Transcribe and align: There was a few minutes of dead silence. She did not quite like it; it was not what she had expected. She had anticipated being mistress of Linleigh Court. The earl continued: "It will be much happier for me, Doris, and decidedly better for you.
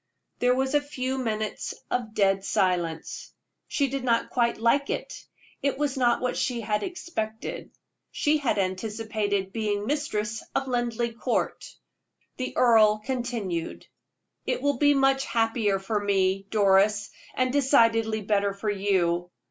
There 0.39 0.55
was 0.55 0.73
a 0.73 0.81
few 0.81 1.19
minutes 1.19 1.75
of 1.91 2.15
dead 2.15 2.43
silence. 2.43 3.33
She 3.67 3.87
did 3.87 4.03
not 4.03 4.31
quite 4.31 4.57
like 4.57 4.89
it; 4.89 5.25
it 5.61 5.77
was 5.77 5.95
not 5.95 6.21
what 6.21 6.35
she 6.35 6.61
had 6.61 6.81
expected. 6.81 7.69
She 8.09 8.37
had 8.39 8.57
anticipated 8.57 9.53
being 9.53 9.85
mistress 9.85 10.43
of 10.55 10.67
Linleigh 10.67 11.13
Court. 11.13 11.71
The 12.37 12.57
earl 12.57 12.97
continued: 12.97 13.85
"It 14.47 14.63
will 14.63 14.79
be 14.79 14.95
much 14.95 15.25
happier 15.25 15.77
for 15.77 15.99
me, 16.03 16.47
Doris, 16.49 17.11
and 17.35 17.53
decidedly 17.53 18.21
better 18.23 18.55
for 18.55 18.71
you. 18.71 19.29